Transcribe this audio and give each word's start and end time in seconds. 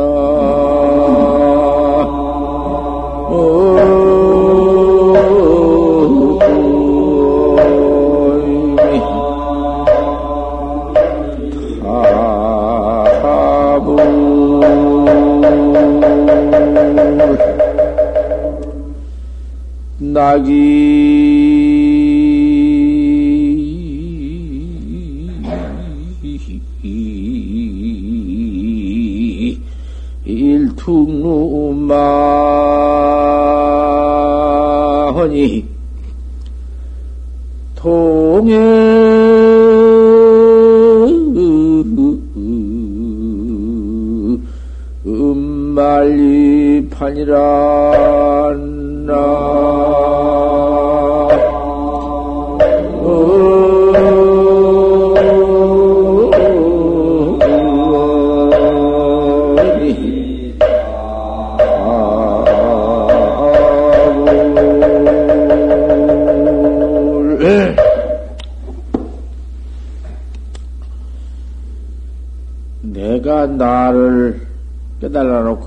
낙이 20.00 21.69
일퉁루마허니 35.10 35.69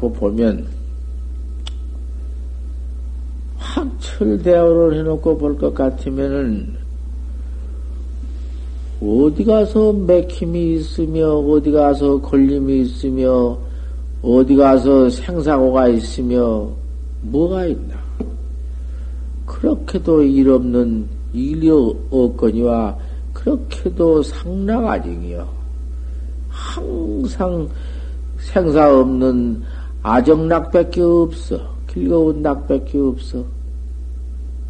놓고 0.03 0.13
보면 0.13 0.67
확철대오를 3.57 4.99
해놓고 4.99 5.39
볼 5.39 5.57
것 5.57 5.73
같으면은 5.73 6.75
어디 9.01 9.45
가서 9.45 9.93
맥힘이 9.93 10.75
있으며 10.75 11.31
어디 11.31 11.71
가서 11.71 12.21
걸림이 12.21 12.83
있으며 12.83 13.59
어디 14.23 14.57
가서 14.57 15.09
생사고가 15.09 15.89
있으며 15.89 16.69
뭐가 17.23 17.67
있나? 17.67 17.95
그렇게도 19.47 20.23
일 20.25 20.51
없는 20.51 21.07
일이 21.33 21.71
없거니와 22.11 22.97
그렇게도 23.33 24.23
상락아징이요 24.23 25.49
항상 26.49 27.69
생사 28.43 28.99
없는 28.99 29.63
아정낙밖에 30.03 31.01
없어. 31.01 31.73
길거운 31.87 32.43
낙밖에 32.43 32.99
없어. 32.99 33.45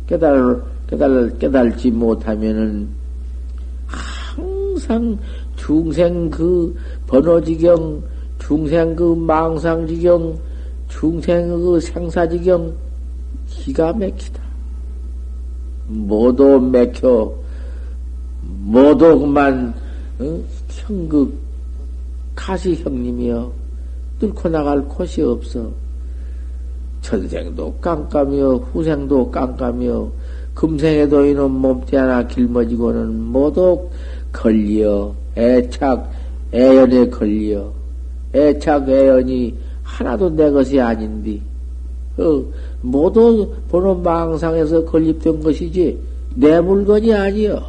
깨달, 0.07 0.63
깨달, 0.87 1.39
깨달지 1.39 1.91
못하면은 1.91 2.89
항상 3.87 5.17
중생 5.57 6.29
그 6.29 6.77
번호지경, 7.07 8.03
중생 8.39 8.97
그 8.97 9.15
망상지경, 9.15 10.39
중생 10.89 11.49
그 11.49 11.81
생사지경, 11.81 12.75
기가 13.47 13.93
막히다. 13.93 14.43
모두 15.87 16.61
맥혀, 16.61 17.33
모두 18.61 19.19
그만, 19.19 19.73
어? 20.19 20.41
형극, 20.69 21.33
가시 22.35 22.75
형님이여, 22.75 23.62
뚫고 24.23 24.49
나갈 24.51 24.81
곳이 24.87 25.21
없어. 25.21 25.69
전생도 27.01 27.75
깜깜이여, 27.81 28.69
후생도 28.73 29.33
깜깜이여, 29.33 30.13
금생에도 30.55 31.25
이놈 31.27 31.51
몸띠 31.51 31.97
하나 31.97 32.25
길머지고는 32.25 33.21
모두 33.21 33.89
걸리어, 34.33 35.13
애착, 35.37 36.09
애연에 36.55 37.09
걸리어, 37.09 37.73
애착, 38.33 38.89
애연이 38.89 39.57
하나도 39.83 40.31
내 40.31 40.49
것이 40.53 40.81
아닌디, 40.81 41.43
어, 42.19 42.45
모두 42.81 43.53
보는 43.69 44.05
망상에서 44.05 44.85
건립된 44.85 45.43
것이지, 45.43 45.99
내 46.37 46.61
물건이 46.61 47.13
아니여. 47.13 47.61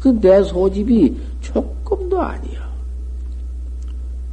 그 0.00 0.08
내 0.20 0.42
소집이 0.42 1.16
조금도 1.40 2.20
아니여. 2.20 2.51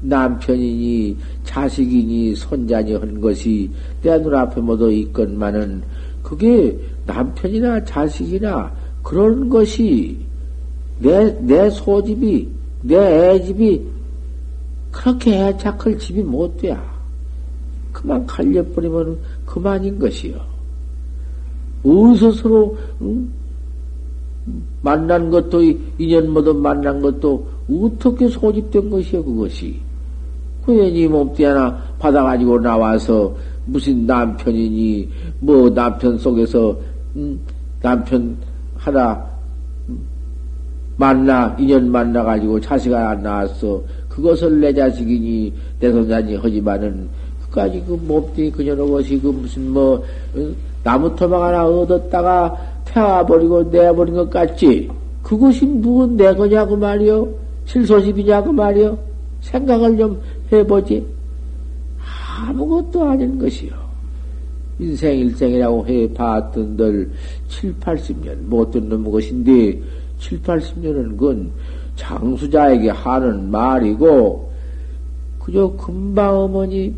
남편이니 0.01 1.17
자식이니 1.43 2.35
손자니 2.35 2.93
한 2.95 3.19
것이 3.19 3.69
내 4.01 4.17
눈앞에 4.17 4.61
모두 4.61 4.91
있건만은 4.91 5.81
그게 6.23 6.77
남편이나 7.05 7.83
자식이나 7.83 8.71
그런 9.03 9.49
것이 9.49 10.17
내, 10.99 11.33
내 11.41 11.69
소집이, 11.69 12.49
내 12.83 12.95
애집이 12.95 13.81
그렇게 14.91 15.47
애착할 15.47 15.97
집이 15.97 16.21
못 16.21 16.57
돼. 16.57 16.77
그만 17.91 18.25
갈려버리면 18.25 19.17
그만인 19.45 19.97
것이요. 19.97 20.35
어디서 21.83 22.31
서로, 22.33 22.77
응? 23.01 23.29
만난 24.81 25.29
것도, 25.29 25.61
인연 25.97 26.29
모두 26.29 26.53
만난 26.53 27.01
것도 27.01 27.47
어떻게 27.69 28.27
소집된 28.27 28.89
것이요, 28.89 29.23
그것이. 29.23 29.79
그연이 30.69 31.07
몸띠 31.07 31.43
하나 31.43 31.75
받아가지고 31.97 32.59
나와서 32.59 33.35
무슨 33.65 34.05
남편이니, 34.05 35.09
뭐 35.39 35.67
남편 35.73 36.15
속에서, 36.15 36.77
음, 37.15 37.39
남편 37.81 38.37
하나 38.75 39.19
만나, 40.95 41.55
인연 41.57 41.91
만나가지고 41.91 42.59
자식 42.61 42.93
하나 42.93 43.15
낳았어. 43.15 43.81
그것을 44.09 44.61
내 44.61 44.71
자식이니, 44.71 45.51
내 45.79 45.91
손자니 45.91 46.35
하지만은, 46.35 47.09
그까지 47.45 47.83
그 47.87 47.99
몸띠 48.07 48.51
그녀의 48.51 48.77
것이 48.77 49.19
그 49.19 49.29
무슨 49.29 49.71
뭐, 49.71 49.95
어? 50.35 50.51
나무 50.83 51.13
토막 51.15 51.41
하나 51.41 51.65
얻었다가 51.65 52.55
태워버리고 52.85 53.63
내버린 53.63 54.13
것 54.13 54.29
같지? 54.29 54.87
그것이 55.23 55.65
무슨 55.65 56.15
내 56.15 56.33
거냐고 56.35 56.77
말이요? 56.77 57.27
실소집이냐고 57.65 58.51
말이요? 58.51 59.08
생각을 59.41 59.97
좀 59.97 60.21
해보지. 60.51 61.05
아무것도 62.39 63.03
아닌 63.03 63.37
것이요. 63.37 63.71
인생 64.79 65.19
일생이라고 65.19 65.85
해봤던들 65.87 67.11
7, 67.49 67.75
80년 67.79 68.37
못 68.43 68.71
듣는 68.71 69.03
것인데 69.03 69.79
7, 70.19 70.41
80년은 70.41 71.17
그건 71.17 71.51
장수자에게 71.97 72.89
하는 72.89 73.51
말이고 73.51 74.49
그저 75.39 75.69
금방 75.77 76.39
어머니 76.39 76.93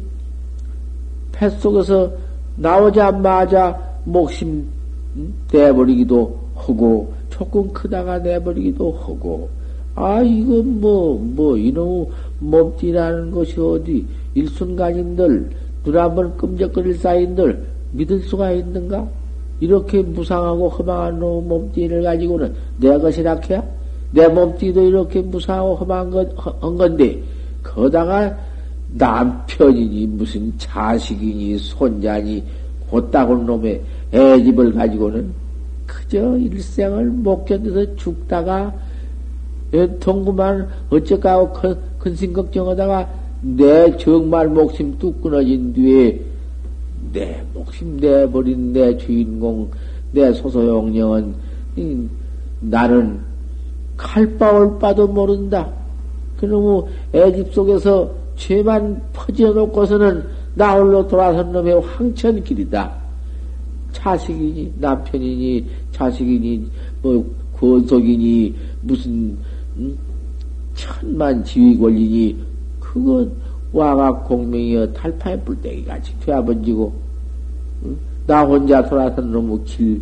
뱃속에서 1.32 2.12
나오자마자 2.56 3.80
목심 4.04 4.68
내버리기도 5.52 6.40
하고 6.56 7.14
조금 7.30 7.72
크다가 7.74 8.20
내버리기도 8.20 8.92
하고 8.92 9.50
아 9.96 10.22
이건 10.22 10.80
뭐 10.80 11.18
뭐 11.18 11.58
이놈 11.58 12.08
몸띠라는 12.40 13.32
것이 13.32 13.60
어디 13.60 14.06
일순간인들 14.34 15.50
눈 15.84 15.98
한번 15.98 16.36
끔적거릴 16.38 16.96
사이인들 16.96 17.66
믿을 17.94 18.20
수가 18.22 18.52
있는가? 18.52 19.08
이렇게 19.60 20.02
무상하고 20.02 20.70
허망한 20.70 21.20
놈 21.20 21.48
몸띠를 21.48 22.04
가지고는 22.04 22.54
내 22.78 22.98
것이라 22.98 23.40
해야? 23.50 23.64
내 24.12 24.28
몸띠도 24.28 24.82
이렇게 24.82 25.22
무상하고 25.22 25.76
허망한 25.76 26.10
것, 26.10 26.30
한 26.62 26.76
건데, 26.76 27.22
거다가 27.64 28.36
남편이니 28.94 30.08
무슨 30.08 30.52
자식이니 30.58 31.58
손자니 31.60 32.44
곧다군 32.90 33.46
놈의 33.46 33.82
애집을 34.14 34.74
가지고는 34.74 35.32
그저 35.86 36.36
일생을 36.38 37.06
못 37.06 37.46
견뎌서 37.46 37.96
죽다가 37.96 38.74
동구만 40.00 40.68
어쩌까고 40.90 41.54
큰, 41.54 41.76
큰심 41.98 42.34
걱정하다가 42.34 43.10
내 43.42 43.96
정말 43.98 44.48
목숨 44.48 44.98
뚝 45.00 45.22
끊어진 45.22 45.74
뒤에 45.74 46.20
내 47.14 47.44
목숨 47.54 47.98
내버린 47.98 48.74
내 48.74 48.96
주인공 48.98 49.70
내 50.12 50.32
소소용령은 50.34 51.34
나는 52.60 53.20
칼바올 53.98 54.78
바도 54.80 55.08
모른다. 55.08 55.70
그놈의 56.38 56.84
애집 57.14 57.54
속에서 57.54 58.12
죄만 58.36 59.02
퍼지어 59.14 59.52
놓고서는 59.52 60.26
나 60.56 60.74
홀로 60.74 61.08
돌아선 61.08 61.52
놈의 61.52 61.82
황천 61.82 62.44
길이다. 62.44 62.92
자식이니 63.92 64.74
남편이니 64.80 65.66
자식이니 65.92 66.68
뭐 67.02 67.24
권속이니 67.58 68.56
무슨 68.82 69.12
음? 69.12 69.38
천만 70.76 71.44
지위 71.44 71.78
권리니 71.78 72.38
그건 72.80 73.32
와가 73.72 74.14
공명이여 74.24 74.94
달파에 74.94 75.40
뿔떼기같이 75.42 76.20
되어번지고 76.20 76.94
응? 77.86 77.98
나 78.28 78.44
혼자 78.44 78.84
돌아선 78.88 79.32
놈의 79.32 79.64
길 79.66 80.02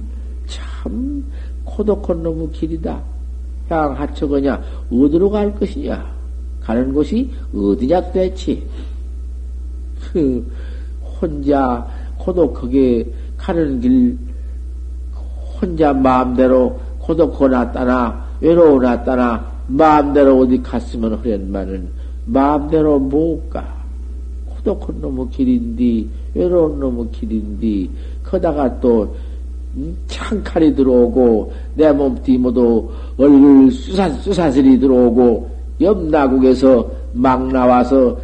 참 0.50 1.24
고독한 1.64 2.24
놈의 2.24 2.52
길이다. 2.52 3.02
향 3.70 3.94
하처거냐 4.00 4.60
어디로 4.92 5.30
갈 5.30 5.54
것이냐 5.54 6.04
가는 6.62 6.92
곳이 6.92 7.30
어디냐 7.54 8.12
대체 8.12 8.60
그 10.12 10.52
혼자 11.22 11.88
고독하게 12.18 13.06
가는 13.38 13.80
길 13.80 14.18
혼자 15.62 15.94
마음대로 15.94 16.80
고독하나 16.98 17.72
따나 17.72 18.26
외로워놨다나 18.42 19.49
마음대로 19.70 20.40
어디 20.40 20.62
갔으면 20.62 21.14
흐련만은 21.16 21.90
마음대로 22.26 23.00
못 23.00 23.50
가. 23.50 23.80
고독한 24.50 25.00
놈의 25.00 25.30
길인디 25.32 26.10
외로운 26.36 26.80
놈의 26.80 27.12
길인디 27.12 27.90
거다가 28.24 28.80
또 28.80 29.16
음, 29.76 29.96
창칼이 30.08 30.76
들어오고 30.76 31.54
내 31.76 31.92
몸띠 31.92 32.38
모두 32.38 32.90
얼굴 33.18 33.72
수사, 33.72 34.10
수사슬이 34.10 34.80
들어오고 34.80 35.50
옆나국에서 35.80 36.90
막 37.14 37.48
나와서 37.48 38.18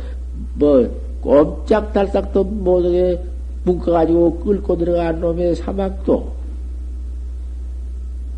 뭐 0.56 0.88
꼼짝달싹도 1.21 2.44
못하게 2.44 3.21
묶어가지고 3.63 4.39
끌고 4.39 4.77
들어간 4.77 5.21
놈의 5.21 5.56
사막도 5.56 6.31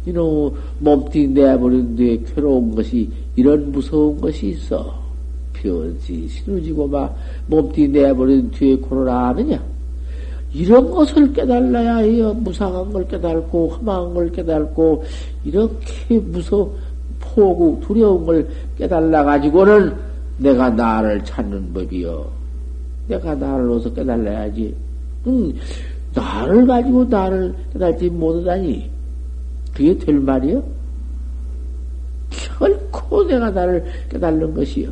이놈 0.07 0.53
몸띠 0.79 1.27
내버린 1.27 1.95
뒤에 1.97 2.23
괴로운 2.33 2.73
것이 2.73 3.09
이런 3.35 3.71
무서운 3.71 4.19
것이 4.21 4.49
있어. 4.49 4.95
변시 5.51 6.27
신우지고 6.29 6.87
막 6.87 7.13
몸띠 7.47 7.89
내버린 7.89 8.49
뒤에 8.51 8.77
고로라 8.77 9.29
하느냐? 9.29 9.61
이런 10.53 10.89
것을 10.89 11.33
깨달아야 11.33 11.97
해요. 11.97 12.33
무상한 12.33 12.91
걸 12.93 13.05
깨달고 13.07 13.67
험한 13.67 14.13
걸 14.13 14.31
깨달고 14.31 15.03
이렇게 15.43 16.17
무서 16.19 16.69
포구 17.19 17.79
두려운 17.85 18.25
걸 18.25 18.47
깨달아 18.77 19.25
가지고는 19.25 19.93
내가 20.37 20.69
나를 20.69 21.21
찾는 21.25 21.73
법이요. 21.73 22.25
내가 23.09 23.35
나를 23.35 23.69
어서 23.71 23.93
깨달아야지. 23.93 24.73
응, 25.27 25.53
나를 26.13 26.65
가지고 26.65 27.03
나를 27.03 27.53
깨달지 27.73 28.09
못하다니. 28.09 28.96
그게 29.77 29.95
될 29.95 30.19
말이요? 30.19 30.63
결코 32.31 33.23
내가 33.25 33.51
나를 33.51 33.85
깨달는 34.09 34.55
것이요. 34.55 34.89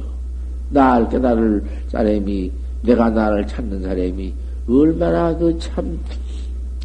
나를 0.69 1.09
깨달을 1.09 1.63
사람이, 1.87 2.51
내가 2.83 3.09
나를 3.09 3.47
찾는 3.47 3.81
사람이 3.81 4.31
얼마나 4.69 5.35
그 5.35 5.57
참 5.57 5.99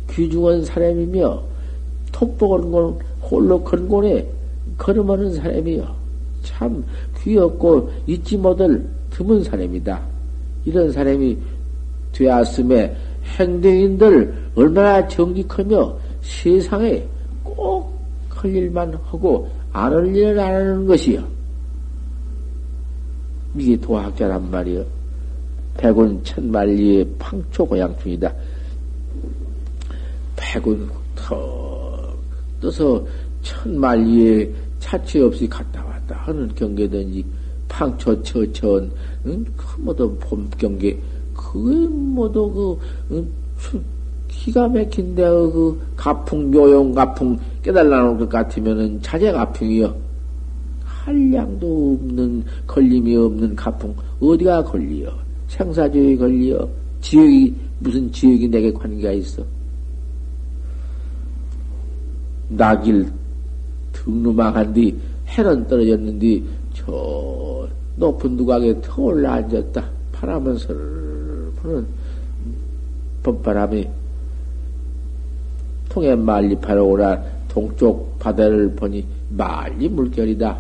귀중한 0.09 0.65
사람이며, 0.65 1.43
톡복은 2.11 2.71
건 2.71 2.99
홀로 3.21 3.63
건곤에 3.63 4.27
걸음하는 4.79 5.35
사람이요. 5.35 5.87
참 6.43 6.83
귀엽고 7.23 7.91
잊지 8.07 8.39
못할 8.39 8.83
드문 9.11 9.45
사람이다. 9.45 10.01
이런 10.65 10.91
사람이 10.91 11.37
되었음에 12.13 12.97
행대인들 13.39 14.35
얼마나 14.57 15.07
정직하며 15.07 15.97
세상에 16.23 17.07
꼭 17.45 17.80
할 18.43 18.55
일만 18.55 18.95
하고 19.05 19.49
안 19.73 19.93
할 19.93 20.15
일을 20.15 20.39
안 20.39 20.55
하는 20.55 20.87
것이요. 20.87 21.23
이게 23.57 23.77
도학자란 23.81 24.51
말이요. 24.51 24.85
백운 25.77 26.23
천만리의 26.25 27.07
팡초 27.19 27.67
고향중이다. 27.67 28.33
백운 30.37 30.89
턱 31.15 32.17
떠서 32.61 33.05
천만리에 33.43 34.51
차치 34.79 35.21
없이 35.21 35.49
갔다 35.49 35.85
왔다 35.85 36.17
하는 36.17 36.49
경계든지 36.55 37.25
팡초 37.69 38.23
처천 38.23 38.91
응? 39.27 39.45
그 39.57 39.81
모두 39.81 40.15
봄 40.19 40.49
경계 40.59 40.99
그게 41.35 41.87
모두 41.89 42.79
그 43.09 43.15
응? 43.15 43.29
기가 44.31 44.69
막힌데 44.69 45.23
그 45.23 45.79
가풍 45.97 46.51
묘용 46.51 46.93
가풍 46.93 47.39
깨달라는 47.63 48.17
것 48.17 48.29
같으면은 48.29 49.01
자제 49.03 49.33
가풍이요. 49.33 49.95
한량도 50.85 51.99
없는 52.01 52.45
걸림이 52.67 53.17
없는 53.17 53.57
가풍 53.57 53.95
어디가 54.21 54.65
걸리요? 54.65 55.13
생사지역이 55.49 56.17
걸리요? 56.17 56.69
지역이 57.01 57.55
무슨 57.81 58.11
지역이 58.13 58.49
내게 58.49 58.73
관계가 58.73 59.13
있어? 59.13 59.43
낙일 62.49 63.11
등루망한 63.93 64.73
뒤 64.73 64.97
해는 65.27 65.67
떨어졌는데 65.67 66.43
저 66.73 67.69
높은 67.97 68.37
두각에 68.37 68.81
터 68.81 69.03
올라 69.03 69.35
앉았다. 69.35 69.85
바람은 70.13 70.57
슬 70.57 70.77
부는 71.57 71.87
봄바람이 73.23 74.00
통에 75.91 76.15
말리파로 76.15 76.89
오라 76.89 77.23
동쪽 77.49 78.19
바다를 78.19 78.75
보니 78.75 79.05
말리 79.31 79.89
물결이다. 79.89 80.59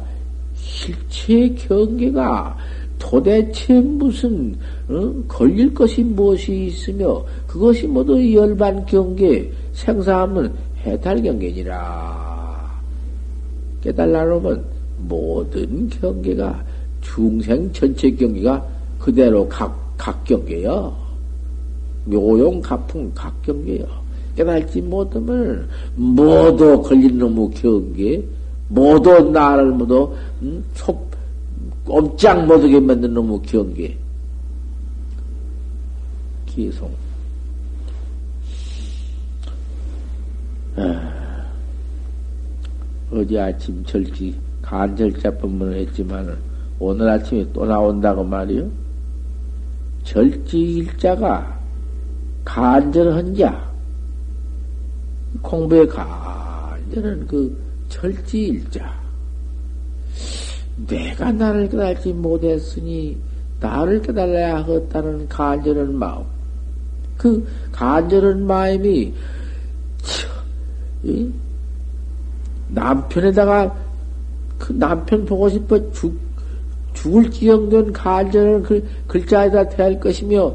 실체 0.54 1.48
경계가 1.54 2.56
도대체 2.98 3.80
무슨 3.80 4.54
어? 4.88 5.12
걸릴 5.26 5.72
것이 5.72 6.02
무엇이 6.02 6.66
있으며 6.66 7.24
그것이 7.46 7.86
모두 7.86 8.34
열반 8.34 8.84
경계 8.84 9.50
생사하면 9.72 10.54
해탈 10.84 11.22
경계니라. 11.22 12.80
깨달라놓으면 13.82 14.64
모든 15.08 15.88
경계가 15.88 16.62
중생 17.00 17.72
전체 17.72 18.10
경계가 18.10 18.66
그대로 18.98 19.48
각, 19.48 19.94
각 19.96 20.22
경계여. 20.24 20.94
묘용 22.04 22.60
가풍 22.60 23.10
각 23.14 23.40
경계여. 23.42 23.99
깨달지 24.36 24.80
못하면 24.80 25.68
모두 25.94 26.80
걸린 26.82 27.18
놈의 27.18 27.50
경계, 27.50 28.24
모두 28.68 29.30
나를 29.30 29.72
모두 29.72 30.14
음, 30.42 30.64
속 30.74 31.10
꼼짝 31.84 32.46
못하게 32.46 32.78
만든 32.80 33.14
놈의 33.14 33.40
경계. 33.42 33.96
기송. 36.46 36.90
아, 40.76 41.46
어제 43.10 43.38
아침 43.38 43.84
절지 43.84 44.34
간절자 44.62 45.36
법문을 45.38 45.76
했지만은 45.78 46.36
오늘 46.78 47.08
아침에 47.08 47.46
또 47.52 47.66
나온다고 47.66 48.24
말이요. 48.24 48.68
절지 50.04 50.58
일자가 50.58 51.58
간절한 52.44 53.34
자, 53.34 53.69
공부에 55.42 55.86
간절한 55.86 57.26
그 57.26 57.56
절지일자. 57.88 59.00
내가 60.86 61.32
나를 61.32 61.68
깨달지 61.68 62.12
못했으니 62.12 63.16
나를 63.60 64.00
깨달아야 64.02 64.58
하겠다는 64.58 65.28
간절한 65.28 65.94
마음. 65.94 66.24
그 67.16 67.46
간절한 67.72 68.46
마음이 68.46 69.12
남편에다가 72.68 73.76
그 74.58 74.72
남편 74.72 75.24
보고 75.24 75.48
싶어 75.48 75.90
죽, 75.92 76.18
죽을 76.94 77.30
지경된 77.30 77.92
간절은 77.92 78.62
글, 78.62 78.84
글자에다 79.06 79.68
대할 79.70 79.98
것이며, 79.98 80.54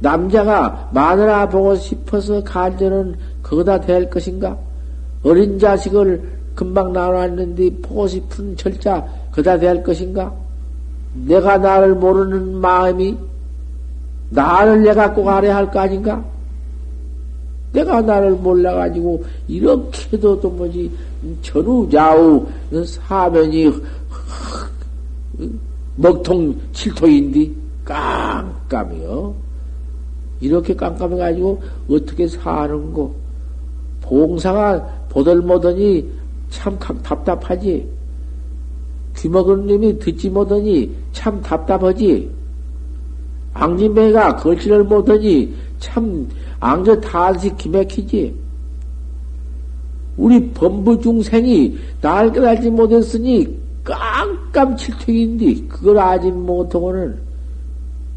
남자가 0.00 0.90
마누라 0.92 1.48
보고 1.48 1.74
싶어서 1.74 2.42
간절은 2.44 3.16
거기다 3.42 3.80
대할 3.80 4.08
것인가? 4.08 4.56
어린 5.24 5.58
자식을 5.58 6.38
금방 6.54 6.92
나왔는데 6.92 7.76
보고 7.82 8.06
싶은 8.06 8.56
철자 8.56 9.06
거기다 9.30 9.58
대할 9.58 9.82
것인가? 9.82 10.32
내가 11.14 11.58
나를 11.58 11.94
모르는 11.94 12.56
마음이 12.56 13.16
나를 14.30 14.82
내가 14.82 15.12
꼭 15.12 15.28
알아야 15.28 15.56
할거 15.56 15.80
아닌가? 15.80 16.24
내가 17.72 18.00
나를 18.00 18.32
몰라가지고 18.32 19.24
이렇게도 19.46 20.40
또 20.40 20.50
뭐지 20.50 20.90
전후 21.42 21.88
좌우 21.90 22.46
사면이 22.84 23.72
먹통 25.96 26.56
칠통인데 26.72 27.50
깜깜이요. 27.84 29.47
이렇게 30.40 30.74
깜깜해가지고 30.74 31.62
어떻게 31.90 32.26
사는고 32.26 33.14
봉사가 34.02 35.06
보들못하니 35.08 36.08
참 36.50 36.78
답답하지. 36.78 37.88
귀먹은 39.16 39.66
놈이 39.66 39.98
듣지 39.98 40.30
못하니 40.30 40.94
참 41.12 41.40
답답하지. 41.42 42.30
앙진배가 43.54 44.36
걸지를 44.36 44.84
못하니 44.84 45.54
참 45.78 46.28
앙저 46.60 47.00
탄식 47.00 47.56
기맥히지. 47.56 48.34
우리 50.16 50.50
범부 50.50 51.00
중생이 51.00 51.78
날 52.00 52.32
깨달지 52.32 52.70
못했으니 52.70 53.56
깜깜칠퇴인데 53.84 55.66
그걸 55.68 55.98
아직 55.98 56.32
못하고는 56.32 57.27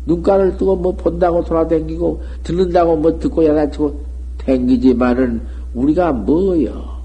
눈가를 0.05 0.57
뜨고 0.57 0.75
뭐 0.75 0.91
본다고 0.95 1.43
돌아댕기고 1.43 2.21
듣는다고 2.43 2.97
뭐 2.97 3.19
듣고 3.19 3.45
야단치고 3.45 4.01
댕기지만은 4.39 5.41
우리가 5.73 6.11
뭐여 6.11 7.01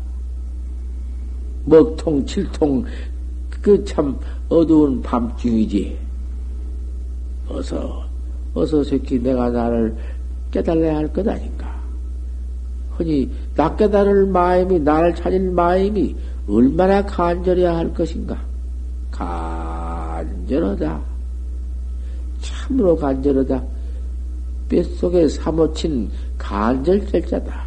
먹통 1.67 2.25
칠통 2.27 2.85
그 3.63 3.85
참 3.85 4.17
어두운 4.49 5.03
밤중이지 5.03 5.99
어서 7.49 8.05
어서 8.55 8.83
새끼 8.85 9.19
내가 9.21 9.51
나를 9.51 9.95
깨달아야 10.51 10.97
할 10.97 11.13
것 11.13 11.27
아닌가. 11.29 11.75
흔히 12.97 13.31
나 13.55 13.75
깨달을 13.77 14.27
마음이 14.27 14.81
나를 14.81 15.15
찾을 15.15 15.51
마음이 15.51 16.17
얼마나 16.49 17.05
간절해야 17.05 17.77
할 17.77 17.93
것인가. 17.93 18.39
간절하다. 19.11 21.01
참으로 22.67 22.97
간절하다. 22.97 23.63
뼛속에 24.69 25.29
사모친 25.29 26.11
간절절자다. 26.39 27.67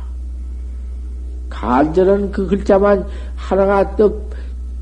간절한 1.49 2.31
그 2.31 2.45
글자만 2.45 3.05
하나가 3.35 3.95
떡 3.95 4.29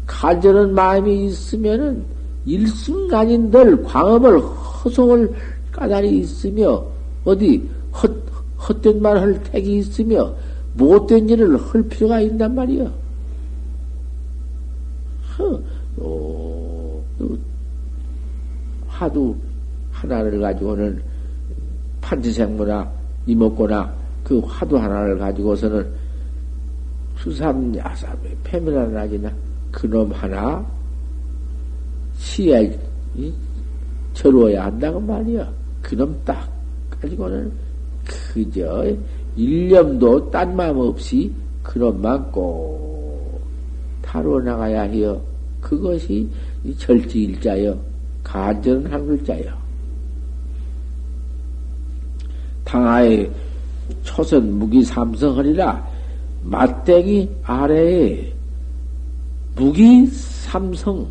간절한 0.08 0.74
마음이 0.74 1.28
있으면은 1.28 2.04
일순간인들 2.46 3.84
광업을 3.84 4.40
허송을 4.40 5.34
까다리 5.72 6.20
있으며 6.20 6.84
어디 7.24 7.70
헛, 7.92 8.12
헛된 8.58 9.02
말 9.02 9.18
할 9.18 9.42
택이 9.44 9.78
있으며 9.78 10.34
못된 10.74 11.30
일을 11.30 11.58
할 11.58 11.84
필요가 11.84 12.20
있단 12.22 12.56
말이야. 12.56 12.92
어, 15.98 17.04
하도 18.88 19.36
하나를 19.98 20.40
가지고는 20.40 21.02
판지생무나 22.02 22.90
이목고나 23.26 23.94
그 24.24 24.40
화두 24.40 24.78
하나를 24.78 25.18
가지고서는 25.18 25.88
수삼 27.18 27.76
야삼의 27.76 28.38
패밀하나 28.44 29.02
하지나 29.02 29.32
그놈 29.72 30.12
하나 30.12 30.64
시에 32.18 32.78
저루어야 34.14 34.66
한다고 34.66 35.00
말이야. 35.00 35.52
그놈 35.82 36.16
딱 36.24 36.50
가지고는 36.90 37.52
그저 38.06 38.86
일념도 39.36 40.30
딴 40.32 40.56
마음 40.56 40.78
없이 40.78 41.32
그놈만 41.64 42.32
꼭 42.32 43.42
타러 44.02 44.40
나가야 44.40 44.84
해요. 44.84 45.22
그것이 45.62 46.30
절지일자여 46.78 47.78
간절은 48.24 48.92
한 48.92 49.06
글자여. 49.06 49.67
당하의 52.68 53.32
초선 54.04 54.60
무기 54.60 54.84
삼성하리라 54.84 55.88
맞대기 56.44 57.30
아래에 57.44 58.34
무기 59.56 60.06
삼성 60.08 61.08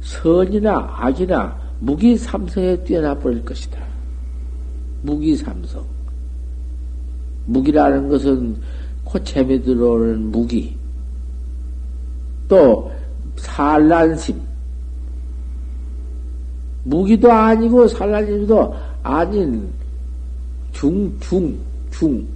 선이나 0.00 0.94
악이나 0.96 1.60
무기 1.80 2.16
삼성에 2.16 2.76
뛰어나 2.84 3.14
버릴 3.14 3.44
것이다. 3.44 3.82
무기 5.02 5.36
삼성. 5.36 5.84
무기라는 7.46 8.08
것은 8.08 8.56
코체에 9.04 9.60
들어오는 9.60 10.30
무기. 10.30 10.76
또 12.48 12.90
산란심. 13.36 14.40
무기도 16.84 17.32
아니고 17.32 17.88
산란심도 17.88 18.74
아닌 19.02 19.68
중, 20.72 21.12
중, 21.20 21.56
중. 21.90 22.26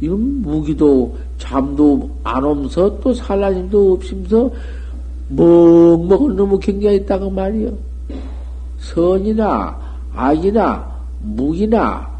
이건 0.00 0.42
무기도 0.42 1.16
잠도 1.38 2.10
안 2.24 2.42
오면서 2.44 2.98
또 3.00 3.12
산란심도 3.12 3.92
없으면서 3.92 4.50
먹먹을 5.28 6.34
너무 6.36 6.58
경계가 6.58 6.92
있다고 6.92 7.30
말이요. 7.30 7.72
선이나 8.78 9.78
악이나 10.14 10.98
무기나 11.20 12.10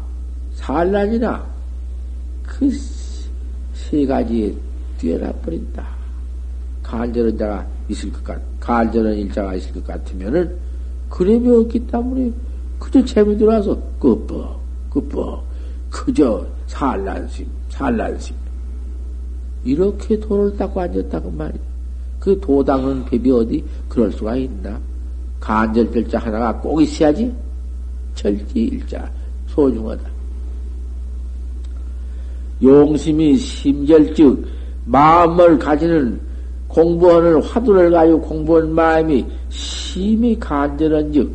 산란이나 0.53 1.43
그 2.43 2.69
세 3.89 4.05
가지에 4.05 4.53
뛰어나 4.99 5.31
버린다. 5.31 5.87
간절한 6.83 7.37
자가 7.37 7.65
있을 7.89 8.11
것 8.11 8.23
같, 8.23 8.39
간절한 8.59 9.15
일자가 9.15 9.55
있을 9.55 9.73
것 9.73 9.83
같으면은 9.85 10.55
그림이 11.09 11.49
없기 11.49 11.87
때문에 11.87 12.31
그저 12.77 13.03
재미 13.03 13.35
들어와서 13.35 13.79
끄뻐, 13.99 14.58
끄뻐, 14.89 15.43
그저 15.89 16.45
산란심, 16.67 17.47
산란심. 17.69 18.35
이렇게 19.63 20.19
돈을 20.19 20.55
닦고 20.57 20.79
앉았다고 20.79 21.31
말이야. 21.31 21.61
그 22.19 22.39
도당은 22.39 23.05
법이 23.05 23.31
어디 23.31 23.63
그럴 23.87 24.11
수가 24.11 24.35
있나? 24.35 24.79
간절절자 25.39 26.19
하나가 26.19 26.59
꼭 26.59 26.81
있어야지. 26.81 27.33
절지일자 28.15 29.09
소중하다. 29.47 30.09
용심이 32.61 33.37
심절즉 33.37 34.45
마음을 34.85 35.57
가지는 35.57 36.19
공부하는 36.67 37.41
화두를 37.41 37.91
가지고 37.91 38.21
공부한 38.21 38.71
마음이 38.73 39.25
심히 39.49 40.37
간절한즉 40.37 41.31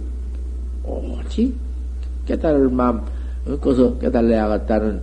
오직 0.84 1.54
깨달을 2.26 2.68
마음 2.68 3.00
그것서 3.44 3.96
깨달아야겠다는 3.98 5.02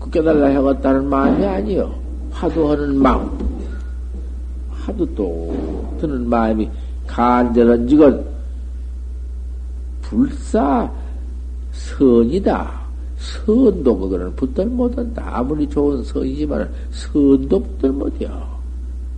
그 0.00 0.10
깨달아야겠다는 0.10 1.08
마음이 1.08 1.44
아니요 1.44 1.94
화두하는 2.30 2.96
마음 2.96 3.30
화두 4.70 5.06
또 5.14 5.96
드는 6.00 6.28
마음이 6.28 6.68
간절한즉은 7.06 8.24
불사 10.02 10.90
선이다. 11.72 12.84
선도 13.16 13.98
그거는 13.98 14.34
붙들 14.36 14.66
못한다. 14.66 15.38
아무리 15.38 15.68
좋은 15.68 16.02
선이지만 16.04 16.70
선도 16.90 17.60
붙들 17.60 17.90
못이야. 17.92 18.54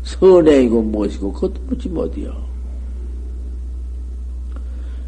선행이고 0.04 0.82
무엇이고 0.82 1.32
그것도 1.32 1.54
붙지 1.66 1.88
못이야. 1.88 2.30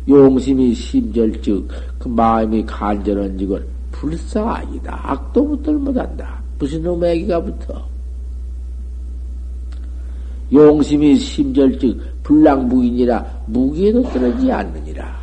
용심이 0.08 0.74
심절즉 0.74 1.68
그 1.98 2.08
마음이 2.08 2.64
간절한 2.64 3.36
즉은 3.38 3.64
불사 3.92 4.54
아니다. 4.54 4.98
악도 5.02 5.46
붙들 5.46 5.74
못한다. 5.74 6.40
무슨 6.58 6.82
놈의 6.82 7.16
애기가 7.16 7.42
붙어. 7.42 7.86
용심이 10.52 11.16
심절즉 11.16 12.22
불량무인이라 12.22 13.42
무기에도 13.46 14.02
떨어지지 14.04 14.50
않느니라. 14.50 15.18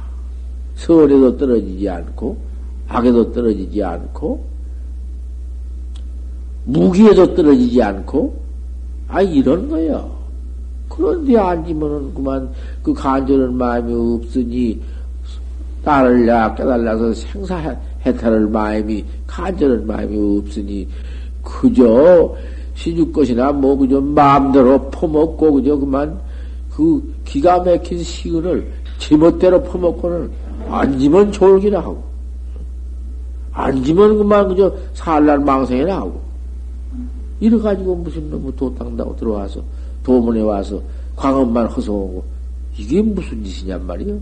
선에도 0.75 1.36
떨어지지 1.38 1.89
않고, 1.89 2.38
악에도 2.88 3.32
떨어지지 3.32 3.84
않고, 3.84 4.46
무기에도 6.65 7.34
떨어지지 7.34 7.82
않고, 7.82 8.42
아, 9.08 9.22
이런 9.22 9.70
거요. 9.70 10.25
그런데 10.96 11.38
앉으면은 11.38 12.14
그만 12.14 12.50
그 12.82 12.94
간절한 12.94 13.58
마음이 13.58 13.94
없으니 13.94 14.82
딸을야 15.84 16.56
깨달라서 16.56 17.14
생사해탈할 17.14 18.48
마음이 18.48 19.04
간절한 19.28 19.86
마음이 19.86 20.40
없으니 20.40 20.88
그저 21.44 22.36
시주 22.75 23.12
것이나 23.12 23.52
뭐 23.52 23.75
그저 23.78 24.00
마음대로 24.00 24.90
퍼먹고 24.90 25.54
그저 25.54 25.78
그만 25.78 26.20
그 26.72 27.14
기가 27.25 27.60
막힌 27.60 28.02
시근을 28.02 28.72
제멋대로 28.98 29.62
퍼먹고는 29.64 30.32
앉으면 30.70 31.32
졸기나 31.32 31.80
하고 31.80 32.04
앉으면 33.52 34.18
그만 34.18 34.48
그저 34.48 34.74
살날 34.94 35.40
망생이나 35.40 35.98
하고 35.98 36.22
이래가지고 37.40 37.96
무슨 37.98 38.30
놈의 38.30 38.54
도탕다고 38.56 39.16
들어와서 39.18 39.62
도문에 40.06 40.42
와서 40.42 40.80
광업만 41.16 41.66
허송하고 41.66 42.24
이게 42.78 43.02
무슨 43.02 43.44
짓이냔 43.44 43.86
말이요. 43.86 44.18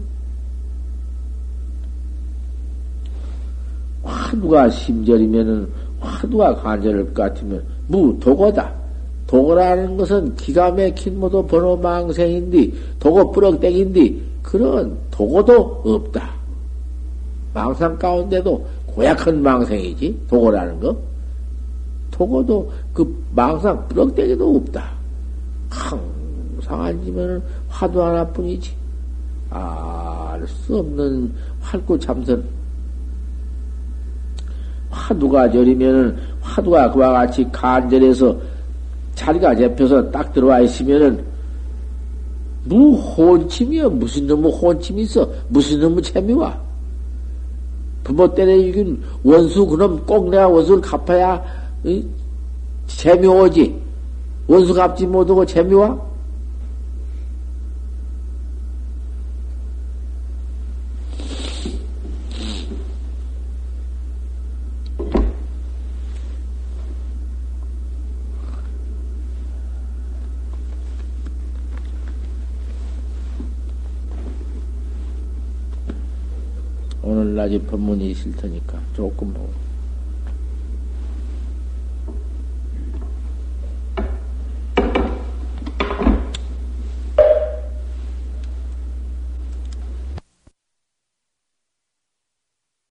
화두가 4.04 4.70
심절이면은 4.70 5.70
화두가 6.00 6.56
간절할 6.56 7.06
것 7.08 7.14
같으면 7.14 7.64
무 7.88 8.18
도거다. 8.20 8.74
도거라는 9.28 9.98
것은 9.98 10.36
기가 10.36 10.72
막힌 10.72 11.20
모두 11.20 11.46
번호 11.46 11.76
망생인데 11.76 12.72
도거 13.00 13.32
뿌럭땡인데 13.32 14.16
그런 14.42 14.98
도거도 15.12 15.82
없다. 15.84 16.32
망상 17.54 17.98
가운데도 17.98 18.66
고약한 18.86 19.42
망생이지 19.42 20.26
도거라는 20.30 20.80
거. 20.80 20.96
도거도 22.12 22.72
그 22.94 23.24
망상 23.34 23.88
뿌럭땡이도 23.88 24.56
없다. 24.58 25.03
항상 25.74 26.84
앉으면 26.84 27.44
화두 27.68 28.02
하나뿐이지. 28.02 28.76
알수 29.50 30.78
없는 30.78 31.34
활구 31.62 32.00
참선. 32.00 32.44
화두가 34.90 35.52
저리면은 35.52 36.16
화두가 36.42 36.92
그와 36.92 37.14
같이 37.14 37.48
간절해서 37.52 38.38
자리가 39.16 39.56
잡혀서 39.56 40.12
딱 40.12 40.32
들어와 40.34 40.60
있으면은 40.62 41.24
무 42.66 42.96
혼침이여 42.96 43.90
무슨 43.90 44.28
놈의 44.28 44.52
혼침이 44.52 45.02
있어 45.02 45.28
무슨 45.50 45.80
놈의 45.82 46.02
재미와 46.04 46.58
부모 48.04 48.34
때려 48.34 48.56
이긴 48.56 49.02
원수 49.24 49.66
그놈 49.66 50.06
꼭 50.06 50.30
내가 50.30 50.48
원수를 50.48 50.82
갚아야 50.82 51.44
이? 51.84 52.06
재미 52.88 53.28
오지 53.28 53.83
원수 54.48 54.74
갚지 54.74 55.08
못하고 55.08 55.46
재미와 55.46 56.14
오늘 77.02 77.36
낮에 77.36 77.60
법문이 77.64 78.12
있을 78.12 78.34
테니까 78.36 78.80
조금 78.96 79.34
보고. 79.34 79.73